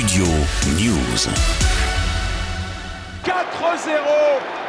Studio 0.00 0.24
News. 0.78 1.28
4-0, 3.22 3.32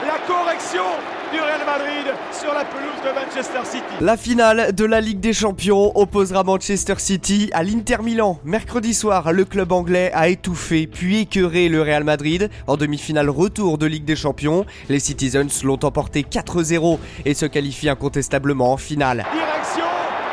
la 0.05 0.19
correction 0.27 0.83
du 1.31 1.39
Real 1.39 1.65
Madrid 1.65 2.13
sur 2.33 2.53
la 2.53 2.65
pelouse 2.65 2.99
de 3.01 3.15
Manchester 3.15 3.59
City. 3.63 3.85
La 4.01 4.17
finale 4.17 4.75
de 4.75 4.83
la 4.83 4.99
Ligue 4.99 5.21
des 5.21 5.31
Champions 5.31 5.93
opposera 5.95 6.43
Manchester 6.43 6.95
City 6.97 7.49
à 7.53 7.63
l'Inter 7.63 7.99
Milan. 8.03 8.41
Mercredi 8.43 8.93
soir, 8.93 9.31
le 9.31 9.45
club 9.45 9.71
anglais 9.71 10.11
a 10.13 10.27
étouffé 10.27 10.85
puis 10.85 11.21
écœuré 11.21 11.69
le 11.69 11.81
Real 11.81 12.03
Madrid. 12.03 12.49
En 12.67 12.75
demi-finale 12.75 13.29
retour 13.29 13.77
de 13.77 13.85
Ligue 13.85 14.03
des 14.03 14.17
Champions, 14.17 14.65
les 14.89 14.99
Citizens 14.99 15.63
l'ont 15.63 15.79
emporté 15.81 16.23
4-0 16.23 16.99
et 17.23 17.33
se 17.35 17.45
qualifient 17.45 17.89
incontestablement 17.89 18.73
en 18.73 18.77
finale. 18.77 19.25
Direction 19.31 19.85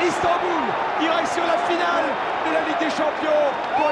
Istanbul, 0.04 0.64
direction 0.98 1.42
la 1.46 1.58
finale 1.72 2.04
de 2.48 2.52
la 2.52 2.60
Ligue 2.66 2.80
des 2.80 2.90
Champions 2.90 3.46
pour 3.76 3.87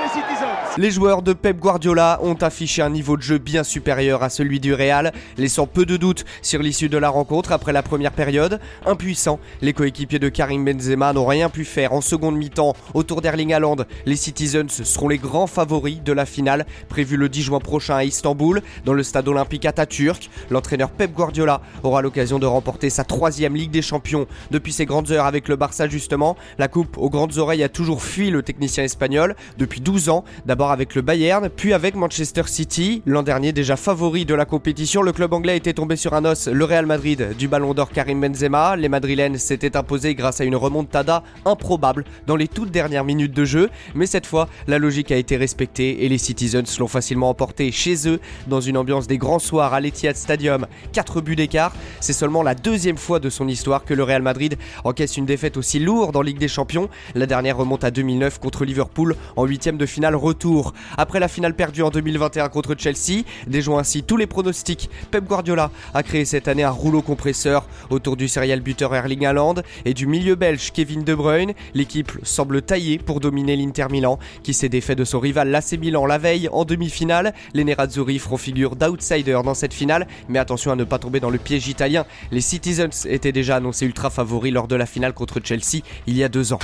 les 0.79 0.91
joueurs 0.91 1.23
de 1.23 1.33
Pep 1.33 1.59
Guardiola 1.59 2.19
ont 2.23 2.35
affiché 2.35 2.83
un 2.83 2.91
niveau 2.91 3.17
de 3.17 3.23
jeu 3.23 3.39
bien 3.39 3.65
supérieur 3.65 4.23
à 4.23 4.29
celui 4.29 4.61
du 4.61 4.75
Real, 4.75 5.13
laissant 5.39 5.67
peu 5.67 5.87
de 5.87 5.97
doute 5.97 6.25
sur 6.43 6.61
l'issue 6.61 6.91
de 6.91 6.99
la 6.99 7.09
rencontre 7.09 7.53
après 7.53 7.73
la 7.73 7.83
première 7.83 8.13
période. 8.13 8.61
Impuissants, 8.85 9.41
les 9.63 9.73
coéquipiers 9.73 10.19
de 10.19 10.29
Karim 10.29 10.65
Benzema 10.65 11.15
n'ont 11.15 11.25
rien 11.25 11.49
pu 11.49 11.65
faire 11.65 11.95
en 11.95 12.03
seconde 12.03 12.37
mi-temps 12.37 12.75
autour 12.93 13.23
d'Erling 13.23 13.55
Haaland. 13.55 13.77
Les 14.05 14.17
Citizens 14.17 14.69
seront 14.69 15.09
les 15.09 15.19
grands 15.19 15.47
favoris 15.47 16.03
de 16.03 16.13
la 16.13 16.27
finale, 16.27 16.67
prévue 16.89 17.17
le 17.17 17.31
10 17.31 17.43
juin 17.43 17.61
prochain 17.61 17.97
à 17.97 18.05
Istanbul, 18.05 18.61
dans 18.85 18.93
le 18.93 19.03
stade 19.03 19.29
olympique 19.29 19.65
Atatürk. 19.65 20.29
L'entraîneur 20.51 20.91
Pep 20.91 21.13
Guardiola 21.13 21.63
aura 21.85 22.03
l'occasion 22.03 22.39
de 22.39 22.47
remporter 22.47 22.91
sa 22.91 23.05
troisième 23.05 23.57
Ligue 23.57 23.71
des 23.71 23.83
Champions 23.83 24.27
depuis 24.51 24.75
ses 24.75 24.85
grandes 24.85 25.11
heures 25.11 25.27
avec 25.27 25.49
le 25.49 25.57
Barça 25.57 25.89
justement. 25.89 26.37
La 26.59 26.69
coupe 26.69 26.99
aux 26.99 27.09
grandes 27.09 27.39
oreilles 27.39 27.63
a 27.63 27.71
toujours 27.71 28.03
fui 28.03 28.31
le 28.31 28.43
technicien 28.43 28.85
espagnol 28.85 29.37
depuis 29.57 29.81
12 29.81 30.06
d'abord 30.45 30.71
avec 30.71 30.95
le 30.95 31.03
Bayern, 31.03 31.49
puis 31.49 31.73
avec 31.73 31.95
Manchester 31.95 32.43
City. 32.47 33.03
L'an 33.07 33.23
dernier 33.23 33.53
déjà 33.53 33.77
favori 33.77 34.25
de 34.25 34.35
la 34.35 34.45
compétition, 34.45 35.03
le 35.03 35.13
club 35.13 35.33
anglais 35.33 35.57
était 35.57 35.73
tombé 35.73 35.97
sur 35.97 36.15
un 36.15 36.25
os, 36.25 36.49
le 36.49 36.65
Real 36.65 36.87
Madrid 36.87 37.35
du 37.37 37.49
Ballon 37.49 37.75
d'Or 37.75 37.91
Karim 37.91 38.21
Benzema. 38.21 38.77
Les 38.77 38.89
Madrilènes 38.89 39.39
s'étaient 39.39 39.77
imposés 39.77 40.15
grâce 40.15 40.41
à 40.41 40.45
une 40.45 40.57
remontada 40.57 41.23
improbable 41.45 42.05
dans 42.27 42.37
les 42.37 42.49
toutes 42.49 42.71
dernières 42.71 43.05
minutes 43.05 43.35
de 43.35 43.45
jeu, 43.45 43.71
mais 43.95 44.07
cette 44.07 44.27
fois 44.27 44.49
la 44.67 44.79
logique 44.79 45.11
a 45.11 45.17
été 45.17 45.37
respectée 45.37 46.05
et 46.05 46.09
les 46.09 46.19
Citizens 46.19 46.79
l'ont 46.79 46.89
facilement 46.89 47.31
emporté 47.31 47.73
chez 47.73 48.09
eux 48.09 48.21
dans 48.47 48.61
une 48.61 48.77
ambiance 48.77 49.07
des 49.07 49.19
grands 49.19 49.39
soirs 49.39 49.75
à 49.75 49.81
l'Etihad 49.81 50.17
Stadium. 50.17 50.67
4 50.93 51.21
buts 51.21 51.37
d'écart, 51.37 51.73
c'est 52.01 52.13
seulement 52.13 52.43
la 52.43 52.55
deuxième 52.55 52.99
fois 52.99 53.19
de 53.19 53.31
son 53.31 53.49
histoire 53.49 53.85
que 53.85 53.95
le 53.95 54.03
Real 54.03 54.23
Madrid 54.23 54.57
encaisse 54.85 55.17
une 55.17 55.27
défaite 55.27 55.57
aussi 55.57 55.79
lourde 55.79 56.17
en 56.17 56.23
Ligue 56.23 56.39
des 56.39 56.49
Champions. 56.49 56.89
La 57.15 57.27
dernière 57.27 57.57
remonte 57.57 57.85
à 57.85 57.91
2009 57.91 58.39
contre 58.39 58.65
Liverpool 58.65 59.17
en 59.37 59.45
huitième 59.45 59.77
de 59.77 59.87
finale 59.97 60.15
retour. 60.15 60.75
Après 60.99 61.21
la 61.21 61.27
finale 61.27 61.55
perdue 61.55 61.81
en 61.81 61.89
2021 61.89 62.51
contre 62.51 62.75
Chelsea, 62.77 63.23
déjouant 63.47 63.79
ainsi 63.79 64.03
tous 64.03 64.19
les 64.19 64.27
pronostics, 64.27 64.91
Pep 65.11 65.25
Guardiola 65.25 65.71
a 65.95 66.03
créé 66.03 66.27
cette 66.27 66.49
année 66.49 66.65
un 66.65 66.71
rouleau 66.71 67.01
compresseur 67.01 67.67
autour 67.89 68.19
du 68.19 68.29
serial 68.29 68.61
buteur 68.61 68.95
Erling 68.95 69.25
Haaland 69.25 69.55
et 69.87 69.95
du 69.95 70.07
milieu 70.07 70.35
belge 70.35 70.71
Kevin 70.75 71.03
De 71.03 71.15
Bruyne. 71.15 71.55
L'équipe 71.73 72.13
semble 72.25 72.61
taillée 72.61 72.99
pour 72.99 73.21
dominer 73.21 73.57
l'Inter 73.57 73.87
Milan, 73.91 74.19
qui 74.43 74.53
s'est 74.53 74.69
défait 74.69 74.97
de 74.97 75.05
son 75.05 75.19
rival 75.19 75.49
l'AC 75.49 75.79
Milan 75.81 76.05
la 76.05 76.19
veille 76.19 76.51
en 76.53 76.67
demi-finale. 76.67 77.33
Les 77.55 77.65
Nerazzurri 77.65 78.19
feront 78.19 78.37
figure 78.37 78.77
d'outsider 78.77 79.41
dans 79.43 79.55
cette 79.55 79.73
finale, 79.73 80.07
mais 80.29 80.39
attention 80.39 80.73
à 80.73 80.77
ne 80.77 80.85
pas 80.85 80.99
tomber 80.99 81.21
dans 81.21 81.31
le 81.31 81.39
piège 81.39 81.69
italien. 81.69 82.05
Les 82.33 82.43
Citizens 82.43 83.07
étaient 83.09 83.33
déjà 83.33 83.57
annoncés 83.57 83.87
ultra 83.87 84.11
favoris 84.11 84.53
lors 84.53 84.69
de 84.69 84.77
la 84.77 84.85
finale 84.85 85.15
contre 85.15 85.41
Chelsea 85.43 85.81
il 86.07 86.19
y 86.19 86.23
a 86.23 86.29
deux 86.29 86.53
ans. 86.53 86.59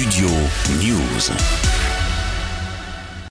Studio 0.00 0.30
News. 0.78 1.89